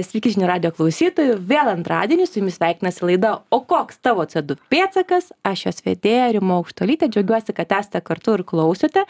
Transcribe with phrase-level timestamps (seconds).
[0.00, 5.28] Sveiki žinių radio klausytojų, vėl antradienį su jumis sveikinasi laida O koks tavo CO2 pėtsakas,
[5.44, 9.04] aš jos vedėja Rimo Aukštolytė, džiaugiuosi, kad esate kartu ir klausote,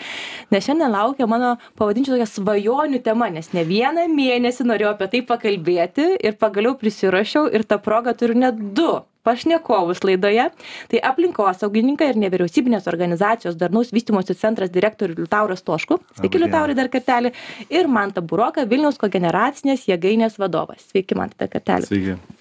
[0.50, 5.22] nes šiandien laukia mano, pavadinčiau tokia svajonių tema, nes ne vieną mėnesį norėjau apie tai
[5.30, 8.90] pakalbėti ir pagaliau prisirašiau ir tą progą turiu net du
[9.26, 10.48] pašnekovus laidoje.
[10.90, 17.34] Tai aplinkosaugininką ir nevyriausybinės organizacijos darnaus vystymosi centras direktorių liutaurą stoškų sveiki liutaurai dar kartelį.
[17.70, 20.86] Ir mantą buroką vilniaus kogeneracinės jėgainės vadovas.
[20.90, 21.90] Sveiki mantai dar kartelį.
[21.90, 22.39] Sveiki.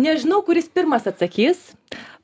[0.00, 1.72] Nežinau kuris pirmas atsakys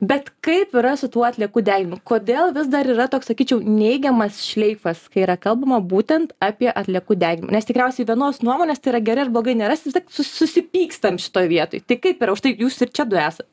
[0.01, 1.99] bet kaip yra su tuo atliekų deginimu?
[2.07, 7.51] Kodėl vis dar yra toks sakyčiau neigiamas šleifas kai yra kalbama būtent apie atliekų deginimą?
[7.55, 11.51] Nes tikriausiai vienos nuomonės tai yra gerai ar blogai nerasi vis tiek sus susipykstam šitoj
[11.51, 11.83] vietoj.
[11.85, 13.49] Tai kaip yra už tai jūs ir čia du esat?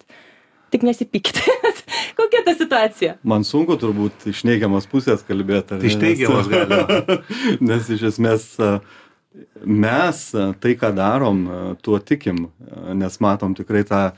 [0.74, 1.38] Tik nesipykit.
[2.18, 3.16] Kokia ta situacija?
[3.26, 5.78] Man sunku turbūt iš neigiamas pusės kalbėti.
[5.78, 7.20] Tai iš teigiamos galima.
[7.62, 8.48] Nes iš esmės
[9.64, 14.08] mes a, tai, ką darom, a, tuo tikim, a, nes matom tikrai tą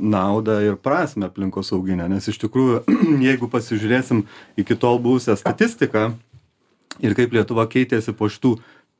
[0.00, 2.06] naudą ir prasme aplinkosauginę.
[2.12, 2.84] Nes iš tikrųjų,
[3.28, 4.22] jeigu pasižiūrėsim
[4.60, 6.12] iki tol buvusią statistiką
[7.02, 8.56] ir kaip Lietuva keitėsi po šitų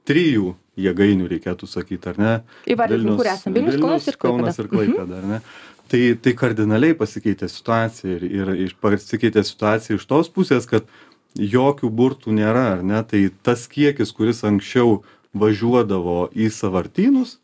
[0.08, 2.34] trijų jėgainių, reikėtų sakyti, ar ne?
[2.70, 3.54] Įvardinkim, kur esam.
[3.54, 4.18] Vilnius, Kaunas ir.
[4.20, 5.40] Kaunas ir Klaipėda, ar ne?
[5.92, 10.88] Tai, tai kardinaliai pasikeitė situacija ir, ir pasikeitė situacija iš tos pusės, kad
[11.38, 13.02] jokių burtų nėra, ar ne?
[13.06, 15.02] Tai tas kiekis, kuris anksčiau
[15.34, 17.38] važiuodavo į savartynus,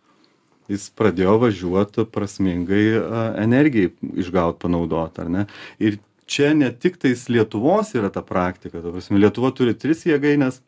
[0.71, 5.47] jis pradėjo važiuoti prasmingai a, energijai išgaut panaudot, ar ne?
[5.83, 5.99] Ir
[6.31, 10.63] čia ne tik tais Lietuvos yra ta praktika, ta prasme, Lietuva turi tris jėgainės,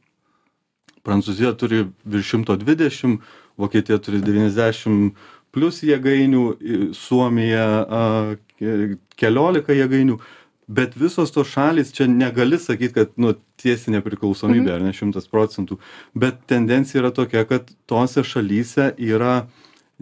[1.03, 3.23] Prancūzija turi virš 120,
[3.59, 5.15] Vokietija turi 90
[5.53, 6.45] plus jėgainių,
[6.97, 7.67] Suomija
[9.19, 10.19] keliolika jėgainių,
[10.69, 14.75] bet visos tos šalys čia negali sakyti, kad nu, tiesi nepriklausomybė, Mhm.
[14.75, 15.79] ar ne šimtas procentų,
[16.15, 19.47] bet tendencija yra tokia, kad tose šalyse yra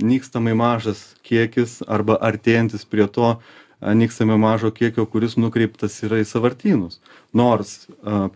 [0.01, 3.39] nykstamai mažas kiekis arba artėjantis prie to
[3.83, 6.99] nykstamai mažo kiekio, kuris nukreiptas yra į savartynus.
[7.33, 7.87] Nors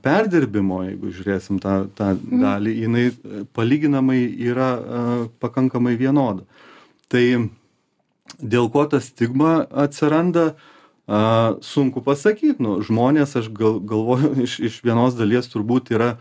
[0.03, 6.45] perdirbimo, jeigu žiūrėsim tą, tą dalį, jinai a, palyginamai yra pakankamai vienoda.
[7.13, 7.51] Tai
[8.41, 10.55] dėl ko ta stigma atsiranda,
[11.07, 12.63] a, sunku pasakyti.
[12.63, 16.15] Nu, žmonės, aš gal, galvoju, iš, iš vienos dalies turbūt yra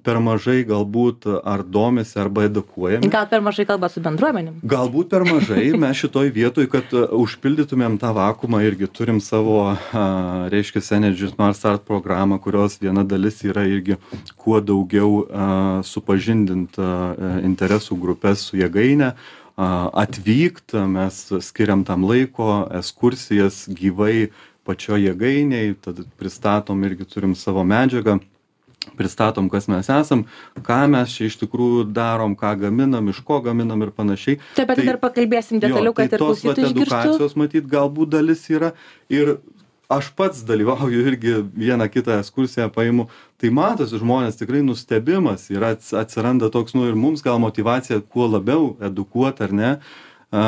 [0.00, 3.10] per mažai galbūt ar domisi arba edukuojami.
[3.12, 7.98] gal per mažai kalba su bendruomenėm Galbūt per mažai mes šitoj vietoj, kad a, užpildytumėm
[8.00, 10.06] tą vakumą, irgi turim savo, a,
[10.52, 13.98] reiškia, Energy Smart Start programą, kurios viena dalis yra irgi
[14.36, 15.46] kuo daugiau a,
[15.84, 19.41] supažindint a, e, interesų grupės su jėgainė, a,
[20.04, 24.30] atvykt, mes skiriam tam laiko, ekskursijas gyvai
[24.66, 28.20] pačioje jėgainiai, tad pristatom irgi turim savo medžiagą
[28.98, 30.24] pristatom, kas mes esam,
[30.66, 34.40] ką mes čia iš tikrųjų darom, ką gaminam, iš ko gaminam ir panašiai.
[34.56, 38.42] tai apie tai dar pakalbėsim detaliau kad tai ir tos vat edukacijos matyt galbūt dalis
[38.50, 38.72] yra
[39.08, 39.36] ir
[39.96, 43.08] aš pats dalyvauju irgi vieną kitą ekskursiją paimu
[43.40, 48.28] tai matosi žmonės tikrai nustebimas yra ats- atsiranda toks nu ir mums gal motyvacija kuo
[48.32, 50.42] labiau edukuot ar ne a,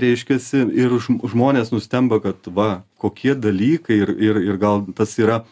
[0.00, 2.70] reiškiasi ir žm- žmonės nustemba kad va
[3.02, 5.42] kokie dalykai ir ir ir gal tas yra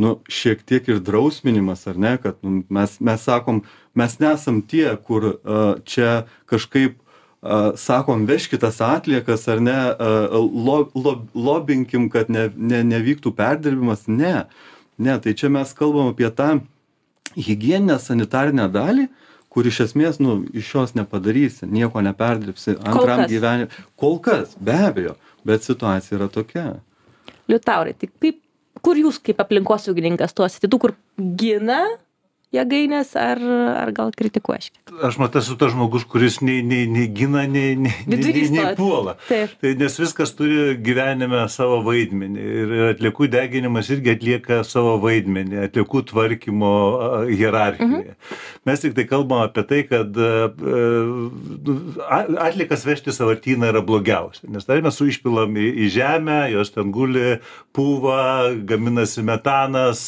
[0.00, 3.62] nu šiek tiek ir drausminimas ar ne kad nu mes mes sakom
[3.94, 6.98] mes nesam tie kur a, čia kažkaip
[7.42, 13.34] a, sakom vežkit tas atliekas ar ne a, lo, lo, lobinkim, kad ne, ne, nevyktų
[13.36, 14.06] perdirbimas.
[14.08, 14.44] Ne,
[14.98, 16.60] ne, tai čia mes kalbam apie tą
[17.36, 19.08] hygieninę sanitarinę dalį,
[19.50, 23.88] kur iš esmės, nu, iš jos nepadarysi, nieko neperdirbsi antram gyvenimui.
[23.98, 26.68] Kol kas, be abejo, bet situacija yra tokia.
[27.50, 28.38] liutaurai tai kaip
[28.84, 31.82] kur jūs kaip aplinkosaugininkas tuo esi tų kur gina
[32.54, 33.40] jėgaines ar
[33.84, 37.76] ar gal kritikuoja šiek Aš matau, esu tas žmogus, kuris nei, nei, nei gina, nei,
[37.78, 39.14] nei, nei, nei, puola.
[39.28, 42.46] Tai nes viskas turi gyvenime savo vaidmenį.
[42.62, 46.72] Ir atliekų deginimas irgi atlieka savo vaidmenį, atliekų tvarkymo
[47.30, 48.16] hierarchijoje.
[48.16, 48.40] Mhm.
[48.68, 50.50] Mes tik tai kalbam apie tai, kad a,
[52.10, 54.50] a, atlikas vežti savartyną yra blogiausia.
[54.52, 57.38] Nes tai mes suišpilam į, į žemę, jos ten guli,
[57.76, 60.04] pūva, gaminasi metanas.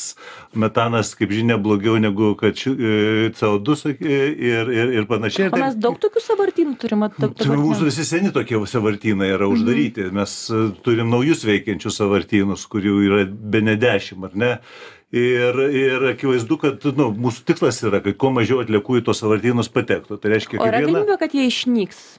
[0.54, 5.48] Metanas, kaip žinia, blogiau negu kad ši- e, CO2 sak- ir, ir, ir panašiai.
[5.52, 9.48] O mes daug tokių sąvartynų turim at- Tai dabar mūsų visi seni tokie savartynai yra
[9.48, 10.10] uždaryti.
[10.12, 14.58] Mes e, turim naujus veikiančius savartynus, kurių yra be ne dešimt, ar ne?
[15.12, 19.68] Ir, ir akivaizdu, kad nu, mūsų tikslas yra, kad kuo mažiau atliekų į tos savartynus
[19.68, 20.16] patektų.
[20.20, 22.18] Tai reiškia, o yra galimybė kad jie išnyks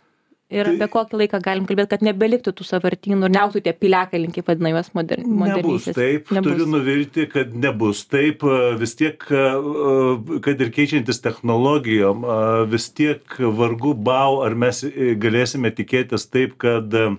[0.52, 4.34] ir Tai- apie kokį laiką galim kalbėt kad nebeliktų tų sąvartynų ir neaugtų tie piliakalniai
[4.36, 5.96] kaip vadina juos moder Nebus moderniaisiais.
[5.96, 8.44] taip, turiu nuvilti, kad nebus taip,
[8.80, 9.18] vis tiek,
[10.46, 12.26] kad ir keičiantis technologijom,
[12.70, 17.16] vis tiek vargu bau, ar mes e, galėsime tikėtis taip, kad e,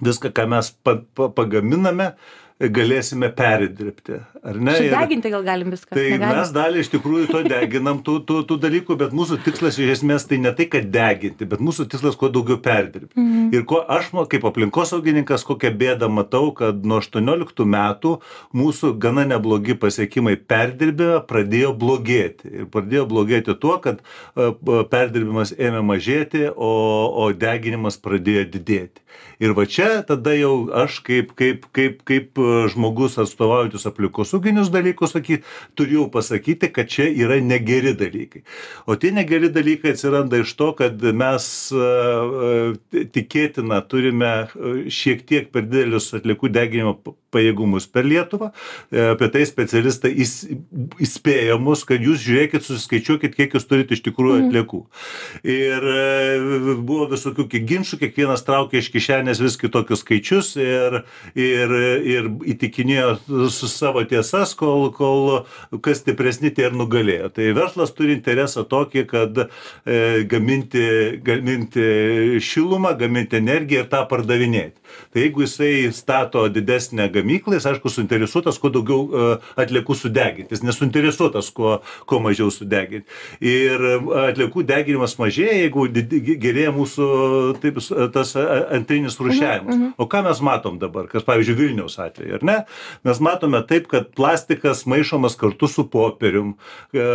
[0.00, 2.14] viską, ką mes pa, pa, pagaminame,
[2.56, 4.22] galėsime perdirbti.
[4.46, 4.72] Ar ne?
[4.78, 6.38] Sudeginti gal galim viską Tai Negalim?
[6.38, 10.24] mes dalį iš tikrųjų to deginam, tų, tų, tų dalykų, bet mūsų tikslas iš esmės
[10.30, 13.12] tai ne tai, kad deginti, bet mūsų tikslas kuo daugiau perdirbti.
[13.18, 13.50] Mhm.
[13.56, 18.16] Ir ko aš kaip aplinkosaugininkas, kokią bėdą matau, kad nuo 18 metų
[18.56, 22.52] mūsų gana neblogi pasiekimai perdirbime pradėjo blogėti.
[22.62, 26.72] Ir pradėjo blogėti tuo, kad e, perdirbimas ėmė mažėti, o,
[27.26, 29.02] o deginimas pradėjo didėti.
[29.42, 32.40] Ir va čia tada jau aš kaip, kaip, kaip, kaip
[32.72, 35.40] žmogus atstovaujantis aplinkosauginius dalykus, saky,
[35.78, 38.42] turėjau pasakyti, kad čia yra negeri dalykai.
[38.86, 45.24] O tie negeri dalykai atsiranda iš to, kad mes e, e, tikėtina turime e, šiek
[45.28, 46.96] tiek per didelius atliekų deginimo
[47.34, 48.48] pajėgumus per Lietuvą.
[49.12, 50.46] Apie tai specialistai įs-
[51.02, 54.80] įspėja mus, kad jūs žiūrėkit, susiskaičiuokit, kiek jūs turite iš tikrųjų atliekų.
[55.56, 55.86] Ir
[56.86, 61.00] buvo visokių ginčių, kiekvienas traukė iš kišenės vis kitokius skaičius ir,
[61.34, 61.74] ir,
[62.06, 65.46] ir įtikinėjo su savo tiesas, kol, kol
[65.84, 67.30] kas stipresni tie ir nugalėjo.
[67.36, 70.86] Tai verslas turi interesą tokį, kad e, gaminti,
[71.24, 71.86] gaminti
[72.42, 74.82] šilumą, gaminti energiją ir tą pardavinėti.
[75.12, 79.28] Tai jeigu jisai stato didesnę gamyklą, jis aišku suinteresuotas, kuo daugiau e,
[79.60, 80.54] atliekų sudeginti.
[80.54, 81.78] Jis nesuinteresuotas, kuo,
[82.08, 83.06] kuo mažiau sudeginti.
[83.44, 83.96] Ir e,
[84.30, 85.86] atliekų deginimas mažėja, jeigu
[86.42, 87.08] gerėja mūsų
[87.62, 87.80] taip,
[88.14, 88.46] tas a,
[88.76, 89.92] antrinis rūšiavimas.
[90.00, 92.56] O ką mes matom dabar, kas pavyzdžiui Vilniaus atveju, ar ne?
[93.06, 96.56] Mes matome taip, kad plastikas maišomas kartu su popierium.
[96.92, 97.06] E,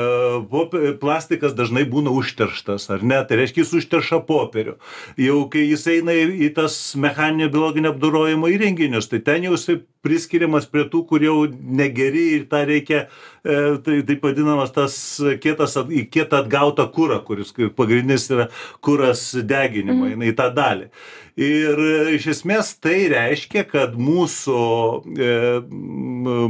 [1.01, 3.19] Plastikas dažnai būna užterštas, ar ne?
[3.27, 4.77] Tai reiškia, jis užterša popierių.
[5.21, 10.65] Jau kai jis eina į tas mechaninio biologinio apdorojimo įrenginius, tai ten jau jisai priskiriamas
[10.69, 13.03] prie tų, kur jau negeri ir tą reikia,
[13.45, 14.95] e, tai taip vadinamas tas
[15.43, 15.77] kietas,
[16.13, 18.47] kietą atgautą kūrą, kuris pagrindinis yra
[18.85, 20.25] kūras deginimo, mm.
[20.31, 20.89] į tą dalį.
[21.39, 24.63] Ir e, iš esmės tai reiškia, kad mūsų,
[25.15, 25.35] e,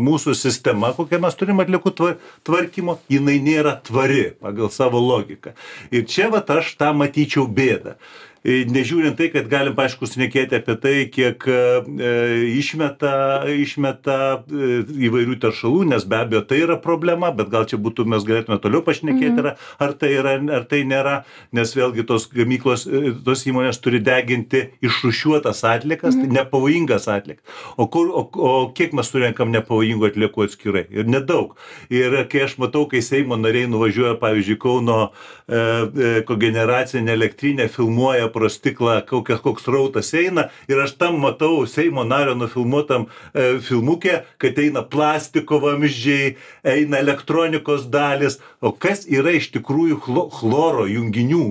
[0.01, 2.17] mūsų sistema, kokią mes turim atliekų tvar,
[2.47, 5.53] tvarkymo, jinai nėra tvari pagal savo logiką.
[5.93, 7.97] Ir čia vat aš tą matyčiau bėdą.
[8.41, 11.57] E, Nežiūrint tai, kad galim, aišku, šnekėti apie tai, kiek e,
[12.57, 13.11] išmeta,
[13.53, 14.69] išmeta e,
[15.09, 18.81] įvairių teršalų, nes be abejo tai yra problema, bet gal čia būtų, mes galėtume toliau
[18.87, 19.59] pašnekėti, mhm.
[19.85, 21.19] ar tai yra, ar tai nėra,
[21.53, 22.87] nes vėlgi tos gamyklos,
[23.27, 26.25] tos įmonės turi deginti išrušiuotas atlikas, mhm.
[26.33, 27.45] tai nepavojingas atlikas.
[27.77, 30.85] O, kur, o, o kiek mes surenkam nepavojingų atliekų atskirai?
[30.89, 31.53] Ir nedaug.
[31.93, 38.30] Ir kai aš matau, kai Seimo nariai nuvažiuoja, pavyzdžiui, Kauno e, e, kogeneracinė elektrinė, filmuoja
[38.33, 44.21] pro stiklą, kokias, koks rautas eina ir aš tam matau Seimo nario nufilmuotam e, filmukė,
[44.41, 46.35] kad eina plastiko vamzdžiai,
[46.67, 51.43] eina elektronikos dalis, o kas yra iš tikrųjų chlo, chloro junginių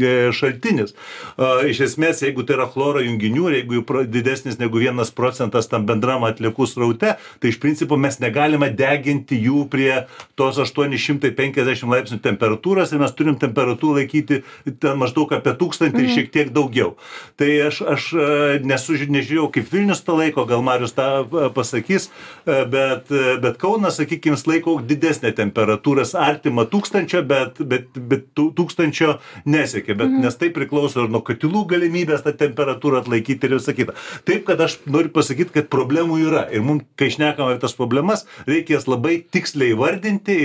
[0.00, 0.94] e, šaltinis.
[0.94, 5.70] E, iš esmės, jeigu tai yra chloro junginių ir jeigu jų didesnis negu vienas procentas
[5.70, 10.04] tam bendram atliekų sraute, tai iš principo mes negalime deginti jų prie
[10.38, 14.42] tos 850 laipsnių temperatūros ir mes turim temperatūrą laikyti
[14.80, 16.94] ten maždaug apie 1000 ir šiek tiek daugiau.
[17.40, 18.24] Tai aš, aš e,
[18.68, 22.10] nesu, nežiūrėjau, kaip Vilnius tą laiko, gal Marius tą e, pasakys,
[22.44, 23.08] e, bet,
[23.40, 29.14] bet Kaunas, sakykime, laiko didesnę temperatūrą, artimą tūkstančio, bet, bet, bet tūkstančio
[29.48, 33.96] nesiekia, bet, nes tai priklauso ir nuo katilų galimybės tą temperatūrą atlaikyti ir visą kitą.
[34.28, 38.26] Taip, kad aš noriu pasakyti, kad problemų yra ir mums, kai šnekam apie tas problemas,
[38.50, 40.36] reikės labai tiksliai vardinti,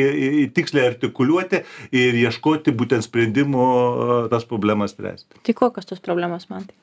[0.55, 3.67] tiksliai artikuliuoti ir ieškoti būtent sprendimų
[4.31, 5.43] tas problemas spręsti.
[5.55, 6.75] Tai kokios tos problemos man tai?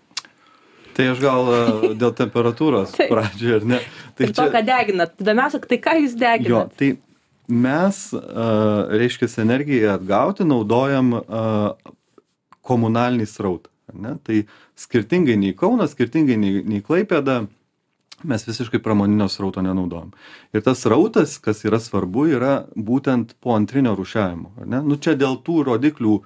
[0.96, 1.60] Tai aš gal e,
[2.00, 3.80] dėl temperatūros pradžioje, ar ne?
[4.16, 5.16] Tai to, ką deginat.
[5.20, 6.74] Įdomiausia, tai ką jūs Jo, deginat?
[6.80, 6.90] tai
[7.52, 11.72] mes, uh, reiškia, energijai atgauti naudojam uh,
[12.64, 13.68] komunalinį srautą.
[13.92, 14.14] Ne?
[14.24, 14.38] Tai
[14.78, 17.42] skirtingai nei Kaunas, skirtingai nei, nei Klaipėda,
[18.24, 20.14] mes visiškai pramoninio srauto nenaudojam.
[20.54, 24.54] Ir tas srautas, kas yra svarbu, yra būtent po antrinio rušiavimo.
[24.64, 26.20] Nu, čia dėl tų rodiklių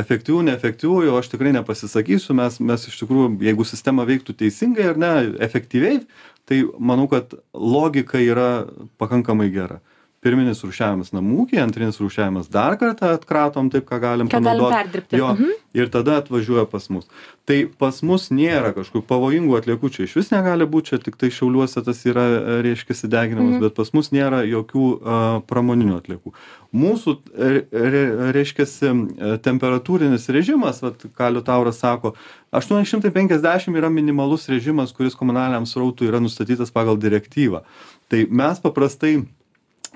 [0.00, 5.00] efektyvių, neefektyvių, jau aš tikrai nepasisakysiu, mes, mes iš tikrųjų, jeigu sistema veiktų teisingai ar
[5.00, 5.12] ne,
[5.44, 6.02] efektyviai,
[6.48, 8.66] tai manau, kad logika yra
[9.00, 9.80] pakankamai gera.
[10.24, 14.72] Pirminis rūšiavimas namų ūkiai antrinis rūšiavimas dar kartą atkratom taip ką galim Ką galim panaudot.
[14.78, 15.20] perdirbti.
[15.20, 15.52] jo Mhm.
[15.74, 17.04] ir tada atvažiuoja pas mus.
[17.44, 22.00] Tai pas mus nėra kažkokių pavojingų atliekų čia išvis negali būt čia tiktai šiauliuose tas
[22.08, 26.32] yra e, reiškiasi deginamas bet pas mus nėra jokių a, pramoninių atliekų.
[26.74, 32.14] Mūsų re- re- reiškiasi e, temperatūrinis režimas vat ką liutauras sako
[32.54, 37.60] aštuoni šimtai penkiasdešim yra minimalus režimas kuris komunaliniam srautui yra nustatytas pagal direktyvą.
[38.08, 39.18] Tai mes paprastai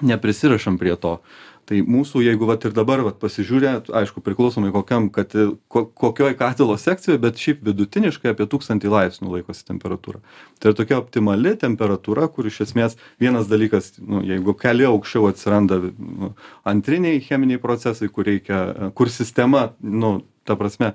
[0.02, 1.18] neprisirišam prie to.
[1.68, 5.34] Tai mūsų jeigu vat ir dabar vat pasižiūrėt aišku priklausomai kokiam kad
[5.68, 10.22] ko kokioj katilo sekcijoj bet šiaip vidutiniškai apie tūkstantį laipsnių laikosi temperatūra.
[10.56, 15.82] Tai yra tokia optimali temperatūra kur iš esmės vienas dalykas nu jeigu keli aukščiau atsiranda
[15.92, 16.32] nu
[16.72, 20.94] antriniai cheminiai procesai kur reikia kur sistema nu ta prasme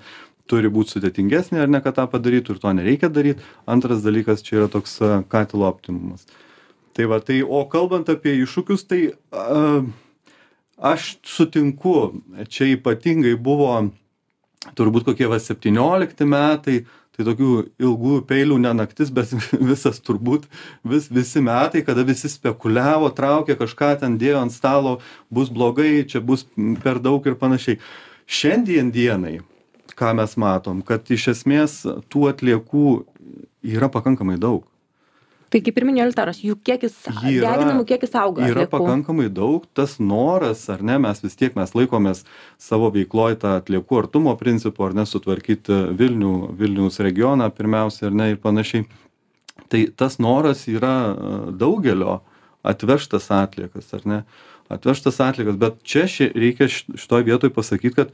[0.50, 3.46] turi būt sudėtingesnė ar ne kad tą padarytų ir to nereikia daryt.
[3.70, 4.98] Antras dalykas čia yra toks
[5.30, 6.26] katilo optimumas
[6.94, 9.84] tai va tai o kalbant apie iššūkius tai a,
[10.94, 11.96] aš sutinku
[12.50, 13.76] čia ypatingai buvo
[14.78, 16.84] turbūt kokie va septyniolikti metai
[17.14, 17.50] tai tokių
[17.84, 19.34] ilgų peilių ne naktis bet
[19.72, 20.48] visas turbūt
[20.90, 24.98] vis visi metai kada visi spekuliavo traukė kažką ten dėjo ant stalo
[25.30, 26.48] bus blogai čia bus
[26.84, 27.80] per daug ir panašiai.
[28.26, 29.42] Šiandien dienai
[30.00, 32.88] ką mes matom kad iš esmės tų atliekų
[33.76, 34.66] yra pakankamai daug
[35.54, 36.96] Tai kaip ir minėjo Liutaras, jų kiekis,
[37.30, 38.42] Yra- deginamų kiekis auga.
[38.50, 38.72] yra atliekų.
[38.74, 42.24] pakankamai daug tas noras ar ne mes vis tiek mes laikomės
[42.58, 48.32] savo veikloj tą atliekų artumo principo ar ne sutvarkyti vilnių vilniaus regioną pirmiausia ar ne
[48.34, 48.88] ir panašiai
[49.70, 52.22] tai tas noras yra e, daugelio
[52.66, 54.24] atvežtas atliekas ar ne
[54.74, 58.10] atvežtas atliekas bet čia ši reikia š- šitoj vietoj pasakyt kad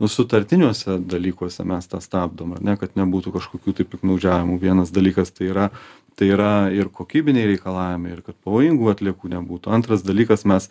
[0.00, 5.30] nu sutartiniuose dalykuose mes tą stabdom ar ne kad nebūtų kažkokių tai piktnaudžiavimų vienas dalykas
[5.32, 5.70] tai yra
[6.18, 10.68] tai yra ir kokybiniai reikalavimai ir kad pavojingų atliekų nebūtų antras dalykas mes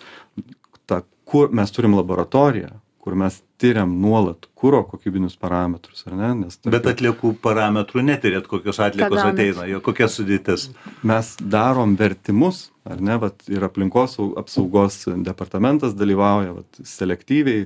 [0.89, 6.59] tą kur mes turim laboratoriją kur mes tiriam nuolat kuro kokybinius parametrus ar ne nes
[6.65, 9.33] Bet tarkim, atliekų parametrų netyrėt, kokios atliekos gaunat?
[9.39, 10.67] ateina, jo kokia sudėtis.
[11.03, 17.65] mes darom vertimus ar ne vat ir aplinkos sau- apsaugos departamentas dalyvauja vat selektyviai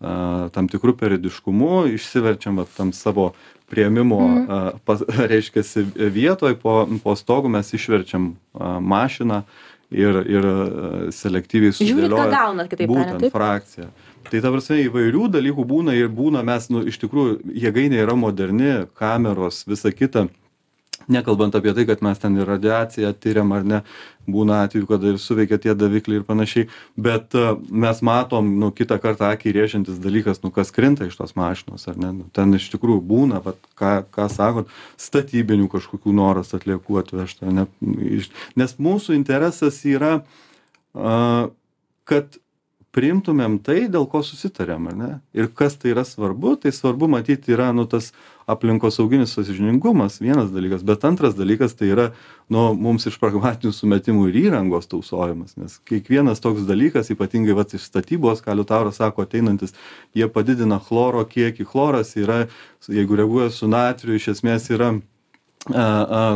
[0.00, 3.32] a, tam tikru periodiškumu išsiverčiam vat tam savo
[3.70, 9.42] priėmimo a, pas, reiškiasi vietoj po po stogu mes išverčiam a, mašiną
[9.90, 10.48] ir ir
[11.14, 13.90] selektyviai Žiūrit, ką sudėliojam gaunat, kitaip tariant, būtent frakciją.
[14.26, 18.72] Tai ta prasme įvairių dalykų būna ir būna mes nu iš tikrųjų jėgainė yra moderni
[18.98, 20.26] kameros visa kita
[21.08, 23.80] nekalbant apie tai kad mes ten ir radiaciją tiriam ar ne
[24.26, 28.98] būna atvejų kada ir suveikia tie davikliai ir panašiai bet a, mes matom nu kitą
[29.02, 32.68] kartą akį rėžiantis dalykas nu kas krinta iš tos mašinos ar ne nu ten iš
[32.74, 37.68] tikrųjų būna vat ką ką sakot statybinių kažkokių noras atliekų atvežt ar ne
[38.18, 40.18] iš nes mūsų interesas yra
[40.94, 41.46] a,
[42.06, 42.40] kad
[42.96, 47.48] priimtumėm tai dėl ko susitarėm ar ne ir kas tai yra svarbu tai svarbu matyt
[47.52, 48.12] yra nu tas
[48.46, 52.06] aplinkosauginis sąžiningumas vienas dalykas bet antras dalykas tai yra
[52.52, 57.88] nu mums iš pragmatinių sumetimų ir įrangos tausojimas nes kiekvienas toks dalykas ypatingai vat iš
[57.90, 59.74] statybos ką liutauras sako ateinantis
[60.14, 62.44] jie padidina chloro kiekį chloras yra
[62.86, 64.94] jeigu reaguoja su natriu iš esmės yra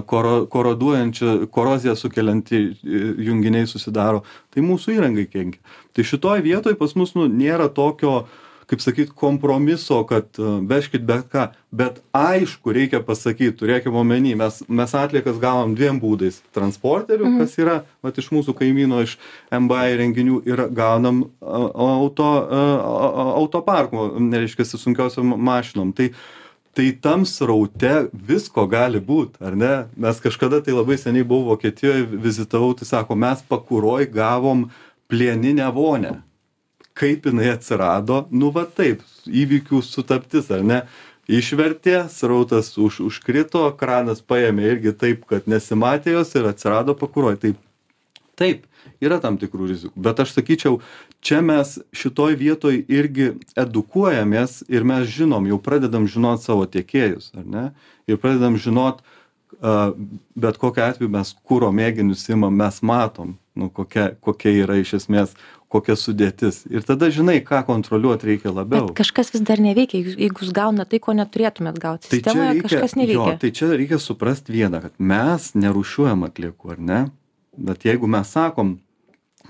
[0.06, 5.60] koro, koroduojančią, koroziją sukelianti e, junginiai susidaro, tai mūsų įrangai kenkia.
[5.94, 8.24] Tai šitoj vietoj pas mus nu, nėra tokio,
[8.70, 14.60] kaip sakyt, kompromiso, kad a, vežkit bet ką, bet aišku, reikia pasakyti, turėkime omeny, mes,
[14.70, 17.38] mes atliekas gavom dviem būdais- transporterių, mhm.
[17.42, 19.16] kas yra vat, iš mūsų kaimyno, iš
[19.50, 21.64] MBA renginių ir gaunam a,
[21.98, 22.66] auto, a,
[23.40, 25.92] autoparko, nereiškia, sunkiosiom mašinom.
[25.96, 26.12] Tai,
[26.74, 32.06] tai tam sraute visko gali būt ar ne mes kažkada tai labai seniai buvau vokietijoj
[32.22, 34.68] vizitavau tai sako mes pakuroj gavom
[35.10, 36.20] plieninę vonią
[37.00, 38.24] kaip jinai atsirado.
[38.30, 40.82] Nu va taip įvykių sutaptis ar ne?
[41.30, 47.52] Išvertė srautas už užkrito kranas paėmė irgi taip kad nesimatė jos ir atsirado pakuroj tai
[48.40, 48.66] taip
[49.04, 49.94] yra tam tikrų rizikų.
[50.00, 50.80] Bet aš sakyčiau
[51.22, 57.46] čia mes šitoj vietoj irgi edukuojamės ir mes žinom jau pradedam žinot savo tiekėjus ar
[57.46, 57.64] ne?
[58.10, 59.04] Ir pradedam žinot
[60.34, 65.34] bet kokiu atveju mes kuro mėginius imam mes matom nu kokia kokia yra iš esmės
[65.70, 70.44] kokia sudėtis ir tada žinai ką kontroliuot reikia labiau Bet kažkas vis dar neveikia, jeigu
[70.44, 72.10] jūs gaunat tai, ko neturėtumėt gauti.
[72.10, 73.38] Tai Sistemoje reikia, kažkas jo, neveikia.
[73.42, 77.00] tai čia reikia suprast vieną, kad mes nerušiuojam atliekų, ar ne?
[77.70, 78.76] Bet jeigu mes sakom,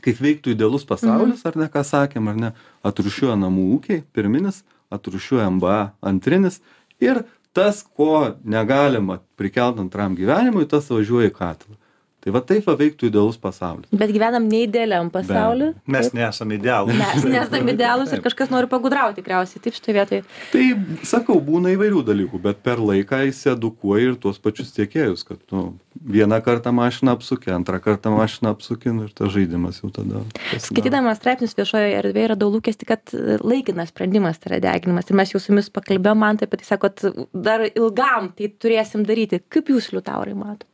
[0.05, 2.53] kaip veiktų idealus pasaulis, ar ne, ką sakėm, ar ne,
[2.87, 4.63] atrušiuoja namų ūkiai, pirminis,
[4.93, 5.81] atrušiuoja MBA,
[6.13, 6.61] antrinis
[7.03, 7.25] ir
[7.57, 11.80] tas, ko negalima prikelt antram gyvenimui, tas važiuoja į katilą.
[12.21, 15.73] Tai va taip va veiktų idealus pasaulis Bet gyvenam neidealiam pasauliu.
[15.91, 16.99] Mes nesame idealūs.
[17.01, 19.63] Mes nesame idealūs ir kažkas nori pagudrauti tikriausiai.
[19.65, 20.23] Taip šitoje vietoje.
[20.53, 20.65] tai
[21.09, 26.39] sakau būna įvairių dalykų bet per laiką įsiedukuoji ir tuos pačius tiekėjus kad nu vieną
[26.45, 30.67] kartą mašiną apsuki antrą kartą mašiną apsuki nu ir tas žaidimas jau tada pasidaro.
[30.67, 35.09] Skaitydama straipsnius viešojoje erdvėje radau lūkesti, kad e, laikinas sprendimas tai yra deginimas.
[35.11, 39.07] Ir mes jau su jumis pakalbėjome, man taip pat, tai sakot, dar ilgam tai turėsim
[39.09, 39.43] daryti.
[39.53, 40.70] Kaip jūs, Liutaurai, matot?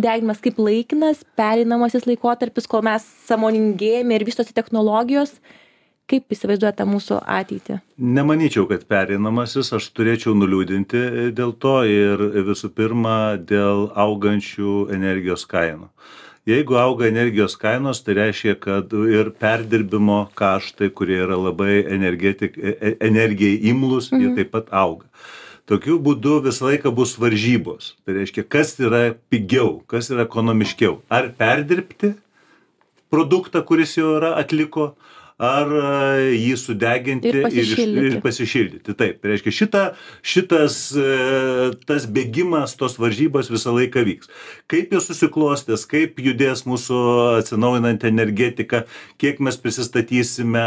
[0.00, 5.34] Deginimas kaip laikinas, pereinamasis laikotarpis, kol mes samoningėjame ir vystosi technologijos.
[6.10, 7.76] Kaip įsivaizduojate mūsų ateitį?
[8.16, 15.86] Nemanyčiau, kad pereinamasis, aš turėčiau nuliūdinti dėl to ir visų pirma dėl augančių energijos kainų.
[16.50, 22.76] Jeigu auga energijos kainos, tai reiškia, kad ir perdirbimo kaštai, kurie yra labai energetik- e-
[22.80, 25.06] e- energijai imlus, jie taip pat auga.
[25.70, 27.92] Tokiu būdu visą laiką bus varžybos.
[28.02, 30.96] Tai reiškia, kas yra pigiau, kas yra ekonomiškiau.
[31.06, 32.16] Ar perdirbti
[33.14, 34.94] produktą, kuris jau yra atliko,
[35.40, 35.84] ar e,
[36.36, 38.06] jį sudeginti Ir pasišildyti.
[38.10, 38.94] ir pasišildyti.
[38.98, 39.82] Taip, tai reiškia, šita,
[40.32, 41.06] šitas e,
[41.88, 44.28] tas bėgimas, tos varžybos visą laiką vyks.
[44.70, 47.00] Kaip jos susiklostės, kaip judės mūsų
[47.40, 48.84] atsinaujinanti energetika,
[49.20, 50.66] kiek mes prisistatysime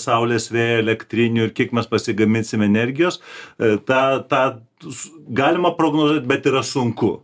[0.00, 3.22] saulės vėjo elektrinių ir kiek mes pasigaminsime energijos,
[3.58, 4.44] e, tą, tą
[5.34, 7.20] galima prognozuoti, bet yra sunku.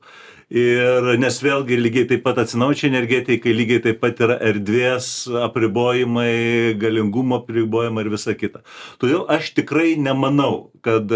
[0.51, 7.39] Ir nes vėlgi lygiai taip pat atsinaujančiai energetikai, lygiai taip pat yra erdvės apribojimai, galingumo
[7.39, 8.65] apribojimai ir visa kita.
[8.99, 11.07] Todėl aš tikrai nemanau, kad,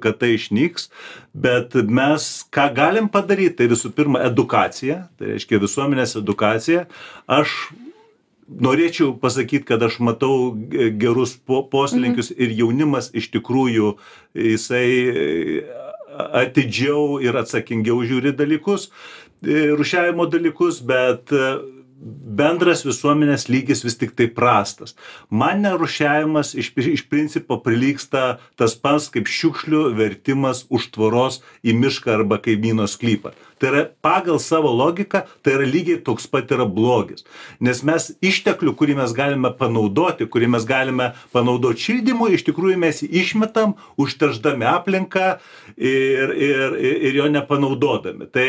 [0.00, 0.88] kad tai išnyks,
[1.36, 6.86] bet mes ką galim padaryti, tai visų pirma edukacija, tai reiškia visuomenės edukacija.
[7.28, 7.52] Aš
[8.48, 13.92] norėčiau pasakyti, kad aš matau ge- gerus po, poslinkius ir jaunimas iš tikrųjų
[14.34, 14.88] jisai
[16.42, 18.88] atidžiau ir atsakingiau žiūri dalykus,
[19.44, 21.52] e, rušiavimo dalykus, bet e,
[22.00, 24.94] bendras visuomenės lygis vis tik tai prastas.
[25.28, 32.14] Man nerušiavimas iš, iš principo prilyksta tas pats kaip šiukšlių vertimas už tvoros į mišką
[32.16, 33.34] arba kaimyno sklypą.
[33.60, 37.26] Tai yra pagal savo logiką, tai yra lygiai toks pat yra blogis.
[37.60, 43.02] Nes mes išteklių, kurį mes galime panaudoti, kurį mes galime panaudoti šildymui, iš tikrųjų mes
[43.04, 45.34] jį išmetam, užterždami aplinką
[45.76, 48.30] ir, ir, ir jo nepanaudodami.
[48.32, 48.48] Tai,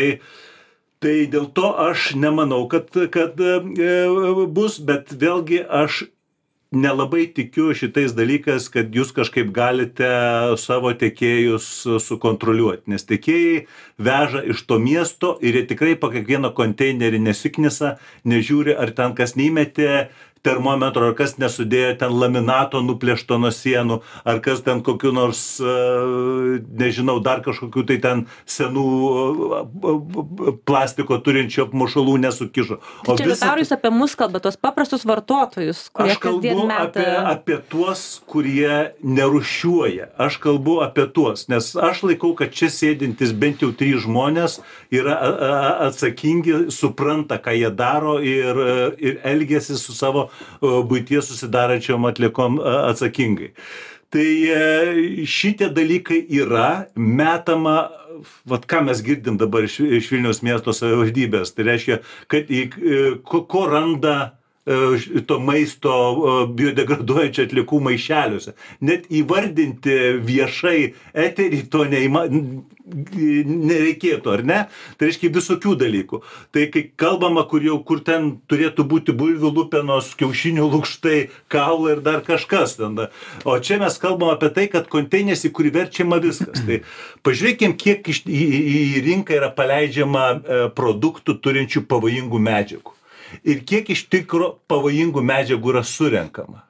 [1.01, 3.53] Tai dėl to aš nemanau, kad, kad e,
[4.53, 6.03] bus, bet vėlgi aš
[6.71, 10.07] nelabai tikiu šitais dalykais, kad jūs kažkaip galite
[10.61, 11.65] savo tiekėjus
[12.05, 13.65] sukontroliuoti, nes tiekėjai
[13.99, 19.35] veža iš to miesto ir jie tikrai po kiekvieną konteinerį nesiknisa, nežiūri, ar ten kas
[19.35, 19.89] neįmetė
[20.45, 26.61] termometro, ar kas nesudėjo ten laminato nuplėšto nuo sienų, ar kas ten kokiu nors, e,
[26.81, 28.85] nežinau, dar kažkokiu tai ten senų
[29.59, 32.79] e, plastiko turinčių apmušalų nesukišo.
[33.05, 37.07] Tai čia Liutaurai jūs apie mus kalba, tos paprastus vartotojus, kurie Aš kalbu kasdien apie,
[37.35, 40.11] apie tuos, kurie nerušiuoja.
[40.21, 44.59] Aš kalbu apie tuos, nes aš laikau, kad čia sėdintis bent jau trys žmonės
[44.91, 45.19] yra
[45.87, 48.57] atsakingi, supranta, ką jie daro ir,
[48.97, 50.30] ir elgesi su savo
[50.61, 53.53] būties susidarančiom atlikom a, atsakingai.
[54.11, 57.89] Tai e, šitie dalykai yra metama
[58.45, 61.99] vat ką mes girdim dabar iš, iš Vilniaus miesto savivaldybės, tai reiškia,
[62.31, 64.31] kad į, e, ko, ko randa e,
[64.65, 68.53] to maisto e, biodegraduojančių atlikų maišeliuose.
[68.85, 72.27] Net įvardinti viešai eterį to neįma,
[72.91, 74.59] nereikėtų, ar ne?
[74.99, 76.21] Tai reiškia visokių dalykų.
[76.53, 81.17] Tai kai kalbama, kur jau, kur ten turėtų būti bulvių lupenos, kiaušinių lūkštai,
[81.51, 82.99] kaulai ir dar kažkas ten.
[83.45, 86.61] O čia mes kalbam apie tai, kad konteinės, į kurį verčiama viskas.
[86.61, 86.81] Tai
[87.25, 88.47] pažiūrėkim, kiek iš, į,
[88.77, 93.00] į rinką yra paleidžiama e, produktų turinčių pavojingų medžiagų.
[93.43, 96.65] Ir kiek iš tikro pavojingų medžiagų yra surenkama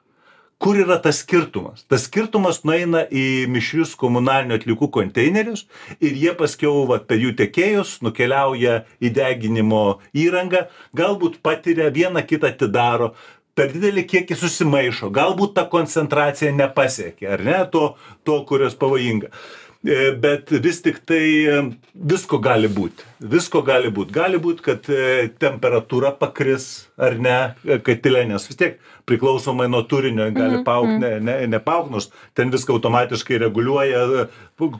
[0.62, 1.82] kur yra tas skirtumas?
[1.90, 5.64] Tas skirtumas nueina į mišrius komunalinių atlikų konteinerius
[5.98, 9.82] ir jie paskiau va, per jų tekėjus nukeliauja į deginimo
[10.14, 13.10] įrangą, galbūt patiria vieną kitą atidaro,
[13.58, 17.88] per didelį kiekį susimaišo, galbūt ta koncentracija nepasiekia, ar ne, to,
[18.24, 19.32] to kurios pavojinga.
[19.32, 21.54] E, Bet vis tik tai e,
[21.92, 23.02] visko gali būti.
[23.32, 24.14] Visko gali būti.
[24.14, 27.38] Gali būti, kad e, temperatūra pakris ar ne
[27.82, 28.78] katile, nes vis tiek
[29.10, 34.28] priklausomai nuo turinio gali paukti, ne, ne, nepauk, nors ten viską automatiškai reguliuoja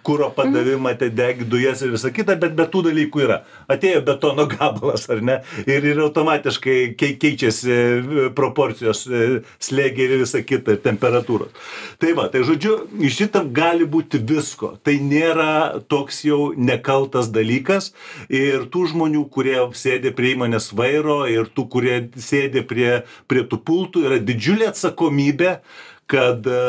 [0.03, 3.39] kuro padavimą, tai degi dujas ir visa kita, bet be tų dalykų yra.
[3.73, 5.39] Atėjo betono gabalas, ar ne?
[5.67, 9.23] Ir, ir automatiškai kei, keičiasi e, proporcijos e,
[9.63, 11.53] slėgiai ir visa kita, temperatūros.
[12.03, 14.75] Tai va, tai žodžiu, iš šitam gali būti visko.
[14.85, 17.93] Tai nėra toks jau nekaltas dalykas.
[18.33, 23.61] Ir tų žmonių, kurie sėdi prie įmonės vairo ir tų, kurie sėdi prie, prie tų
[23.67, 25.57] pultų, yra didžiulė atsakomybė
[26.13, 26.61] kad e,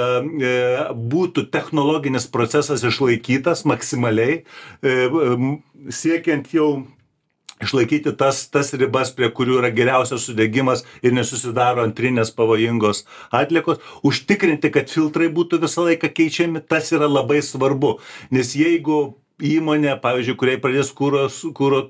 [0.47, 0.55] e,
[1.13, 4.43] būtų technologinis procesas išlaikytas maksimaliai,
[4.83, 4.97] e,
[5.91, 6.69] siekiant jau
[7.63, 13.03] išlaikyti tas, tas ribas, prie kurių yra geriausias sudegimas ir nesusidaro antrinės pavojingos
[13.35, 17.97] atlikos, užtikrinti, kad filtrai būtų visą laiką keičiami, tas yra labai svarbu.
[18.35, 21.25] Nes jeigu įmonė, pavyzdžiui, kuriai pradės kūro,
[21.57, 21.83] kūro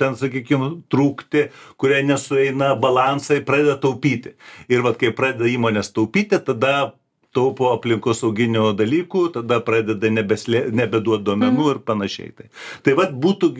[0.00, 1.48] ten, sakykime, trūkti,
[1.80, 4.34] kuriai nesueina balansai, pradeda taupyti.
[4.72, 6.94] Ir vad, kai pradeda įmonės taupyti, tada
[7.36, 11.70] taupo aplinkosauginių dalykų, tada pradeda nebeslė, nebeduoti duomenų mm.
[11.74, 12.32] ir panašiai.
[12.34, 12.48] Tai,
[12.86, 13.52] tai vad būtų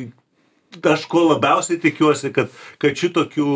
[0.90, 2.51] aš ko labiausiai tikiuosi, kad,
[2.83, 3.47] kad šitokių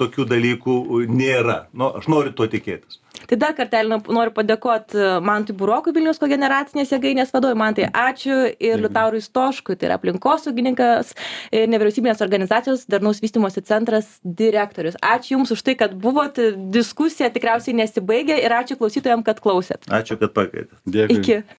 [0.00, 1.66] tokių dalykų nėra.
[1.72, 3.00] Nu, aš noriu to tikėtis.
[3.28, 7.58] Tai dar kartelį noriu padėkoti e, Mantui Burokui Vilnius kogeneracinės jėgainės vadovui.
[7.60, 11.12] Mantai, ačiū ir Liutaurui Stoškui, tai yra aplinkosaugininkas
[11.52, 14.96] ir nevyriausybinės organizacijos Darnaus vystimosi centras direktorius.
[15.04, 16.40] Ačiū Jums už tai, kad buvot,
[16.72, 19.84] diskusija tikriausiai nesibaigė ir ačiū klausytojams, kad klausėt.
[19.92, 20.80] Ačiū, kad pakvietėte.
[20.88, 21.18] Dėkui.
[21.20, 21.38] Iki.